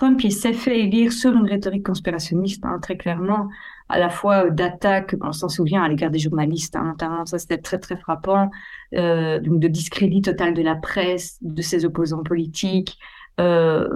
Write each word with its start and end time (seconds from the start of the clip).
Trump, 0.00 0.24
il 0.24 0.32
s'est 0.32 0.54
fait 0.54 0.80
élire 0.80 1.12
sur 1.12 1.32
une 1.34 1.46
rhétorique 1.46 1.84
conspirationniste, 1.84 2.64
hein, 2.64 2.78
très 2.80 2.96
clairement, 2.96 3.50
à 3.90 3.98
la 3.98 4.08
fois 4.08 4.48
d'attaques, 4.48 5.14
on 5.20 5.32
s'en 5.32 5.50
souvient, 5.50 5.82
à 5.82 5.88
l'égard 5.90 6.10
des 6.10 6.18
journalistes, 6.18 6.74
hein, 6.74 6.84
notamment, 6.84 7.26
ça 7.26 7.38
c'était 7.38 7.58
très 7.58 7.78
très 7.78 7.98
frappant, 7.98 8.50
euh, 8.94 9.40
donc 9.40 9.60
de 9.60 9.68
discrédit 9.68 10.22
total 10.22 10.54
de 10.54 10.62
la 10.62 10.74
presse, 10.74 11.36
de 11.42 11.60
ses 11.60 11.84
opposants 11.84 12.22
politiques, 12.22 12.98
euh, 13.40 13.86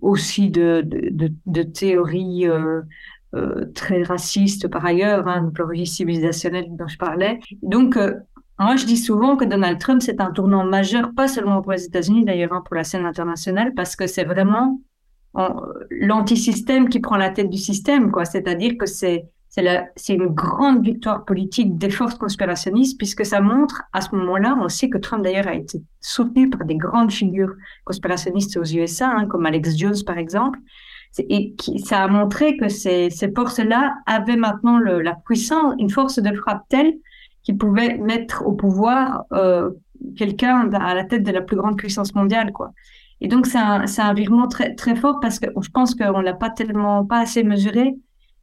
aussi 0.00 0.50
de, 0.50 0.82
de, 0.86 1.08
de, 1.10 1.32
de 1.46 1.62
théories 1.64 2.46
euh, 2.46 2.82
euh, 3.34 3.64
très 3.74 4.04
racistes 4.04 4.68
par 4.68 4.86
ailleurs, 4.86 5.26
hein, 5.26 5.50
théorie 5.52 5.84
civilisationnelle 5.84 6.68
dont 6.78 6.86
je 6.86 6.96
parlais. 6.96 7.40
Donc, 7.62 7.96
euh, 7.96 8.14
moi, 8.60 8.76
je 8.76 8.86
dis 8.86 8.98
souvent 8.98 9.36
que 9.36 9.44
Donald 9.44 9.80
Trump, 9.80 10.00
c'est 10.00 10.20
un 10.20 10.30
tournant 10.30 10.64
majeur, 10.64 11.10
pas 11.16 11.26
seulement 11.26 11.60
pour 11.60 11.72
les 11.72 11.86
États-Unis, 11.86 12.24
d'ailleurs, 12.24 12.52
hein, 12.52 12.62
pour 12.64 12.76
la 12.76 12.84
scène 12.84 13.04
internationale, 13.04 13.72
parce 13.74 13.96
que 13.96 14.06
c'est 14.06 14.24
vraiment 14.24 14.80
l'antisystème 15.90 16.88
qui 16.88 17.00
prend 17.00 17.16
la 17.16 17.30
tête 17.30 17.50
du 17.50 17.58
système, 17.58 18.10
quoi. 18.10 18.24
C'est-à-dire 18.24 18.76
que 18.78 18.86
c'est 18.86 19.26
c'est 19.96 20.14
une 20.14 20.28
grande 20.28 20.84
victoire 20.84 21.24
politique 21.24 21.76
des 21.76 21.90
forces 21.90 22.14
conspirationnistes 22.14 22.96
puisque 22.96 23.26
ça 23.26 23.40
montre 23.40 23.82
à 23.92 24.00
ce 24.00 24.14
moment-là, 24.14 24.56
on 24.60 24.68
sait 24.68 24.88
que 24.88 24.98
Trump 24.98 25.24
d'ailleurs 25.24 25.48
a 25.48 25.54
été 25.54 25.82
soutenu 26.00 26.48
par 26.50 26.64
des 26.64 26.76
grandes 26.76 27.10
figures 27.10 27.54
conspirationnistes 27.84 28.56
aux 28.56 28.64
USA, 28.64 29.08
hein, 29.08 29.26
comme 29.26 29.46
Alex 29.46 29.76
Jones 29.76 30.04
par 30.06 30.18
exemple, 30.18 30.60
et 31.18 31.52
qui, 31.54 31.80
ça 31.80 32.04
a 32.04 32.06
montré 32.06 32.56
que 32.56 32.68
ces, 32.68 33.10
ces 33.10 33.32
forces-là 33.32 33.96
avaient 34.06 34.36
maintenant 34.36 34.78
la 34.78 35.16
puissance, 35.16 35.74
une 35.80 35.90
force 35.90 36.20
de 36.20 36.32
frappe 36.36 36.62
telle 36.68 36.94
qu'ils 37.42 37.58
pouvaient 37.58 37.98
mettre 37.98 38.46
au 38.46 38.52
pouvoir 38.52 39.24
euh, 39.32 39.70
quelqu'un 40.16 40.70
à 40.72 40.94
la 40.94 41.04
tête 41.04 41.24
de 41.24 41.32
la 41.32 41.40
plus 41.40 41.56
grande 41.56 41.76
puissance 41.76 42.14
mondiale, 42.14 42.52
quoi. 42.52 42.72
Et 43.20 43.28
donc, 43.28 43.46
c'est 43.46 43.58
un, 43.58 43.84
un 43.98 44.14
virement 44.14 44.48
très, 44.48 44.74
très 44.74 44.96
fort 44.96 45.20
parce 45.20 45.38
que 45.38 45.46
je 45.60 45.68
pense 45.70 45.94
qu'on 45.94 46.20
l'a 46.20 46.34
pas 46.34 46.50
tellement, 46.50 47.04
pas 47.04 47.20
assez 47.20 47.42
mesuré. 47.42 47.94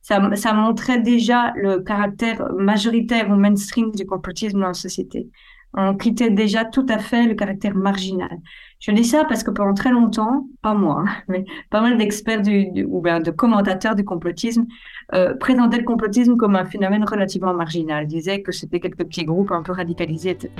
Ça, 0.02 0.36
ça 0.36 0.54
montrait 0.54 1.02
déjà 1.02 1.54
le 1.56 1.80
caractère 1.80 2.54
majoritaire 2.54 3.30
ou 3.30 3.36
mainstream 3.36 3.92
du 3.92 4.06
complotisme 4.06 4.60
dans 4.60 4.68
la 4.68 4.74
société. 4.74 5.30
On 5.74 5.96
quittait 5.96 6.30
déjà 6.30 6.64
tout 6.66 6.86
à 6.90 6.98
fait 6.98 7.28
le 7.28 7.36
caractère 7.36 7.76
marginal. 7.76 8.40
Je 8.80 8.92
dis 8.92 9.04
ça 9.04 9.26
parce 9.26 9.44
que 9.44 9.52
pendant 9.52 9.74
très 9.74 9.92
longtemps, 9.92 10.48
pas 10.62 10.74
moi, 10.74 11.06
mais 11.28 11.46
pas 11.70 11.82
mal 11.82 11.98
d'experts 11.98 12.42
du, 12.42 12.86
ou 12.88 13.02
bien 13.02 13.20
de 13.20 13.32
commentateurs 13.32 13.96
du 13.96 14.06
complotisme 14.06 14.66
euh, 15.14 15.36
présentaient 15.36 15.78
le 15.78 15.84
complotisme 15.84 16.38
comme 16.38 16.56
un 16.56 16.66
phénomène 16.66 17.04
relativement 17.04 17.54
marginal, 17.54 18.08
disaient 18.08 18.42
que 18.42 18.52
c'était 18.52 18.80
quelques 18.80 19.04
petits 19.04 19.26
groupes 19.26 19.52
un 19.52 19.64
peu 19.64 19.74
radicalisés, 19.74 20.32
etc. 20.32 20.52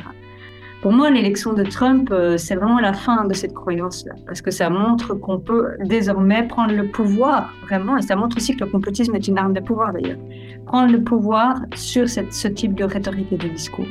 Pour 0.82 0.92
moi, 0.92 1.10
l'élection 1.10 1.54
de 1.54 1.64
Trump, 1.64 2.10
euh, 2.12 2.38
c'est 2.38 2.56
vraiment 2.56 2.80
la 2.80 2.94
fin 2.94 3.26
de 3.26 3.34
cette 3.34 3.54
croyance-là, 3.54 4.14
parce 4.28 4.42
que 4.42 4.52
ça 4.52 4.70
montre 4.70 5.16
qu'on 5.16 5.40
peut 5.40 5.72
désormais 5.84 6.48
prendre 6.48 6.74
le 6.74 6.88
pouvoir, 6.88 7.52
vraiment, 7.64 7.98
et 7.98 8.04
ça 8.04 8.16
montre 8.16 8.38
aussi 8.38 8.56
que 8.56 8.64
le 8.64 8.70
complotisme 8.70 9.16
est 9.16 9.28
une 9.28 9.40
arme 9.40 9.54
de 9.54 9.60
pouvoir 9.60 9.92
d'ailleurs, 9.92 10.20
prendre 10.68 10.92
le 10.92 11.02
pouvoir 11.02 11.56
sur 11.76 12.08
ce 12.08 12.48
type 12.48 12.76
de 12.76 12.84
rhétorique 12.84 13.32
et 13.32 13.38
de 13.38 13.48
discours. 13.48 13.88